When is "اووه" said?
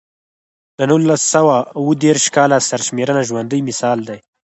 1.77-1.93